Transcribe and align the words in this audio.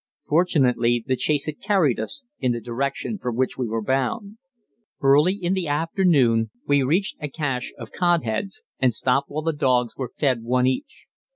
Fortunately 0.27 1.03
the 1.05 1.15
chase 1.15 1.45
had 1.45 1.61
carried 1.61 1.99
us 1.99 2.23
in 2.39 2.53
the 2.53 2.59
direction 2.59 3.19
for 3.19 3.31
which 3.31 3.55
we 3.55 3.67
were 3.67 3.83
bound. 3.83 4.39
Early 4.99 5.35
in 5.35 5.53
the 5.53 5.67
afternoon 5.67 6.49
we 6.67 6.81
reached 6.81 7.17
a 7.21 7.27
cache 7.29 7.71
of 7.77 7.91
cod 7.91 8.23
heads, 8.23 8.63
and 8.79 8.91
stopped 8.91 9.29
while 9.29 9.43
the 9.43 9.53
dogs 9.53 9.93
were 9.95 10.11
fed 10.17 10.41
one 10.41 10.65
each. 10.65 11.05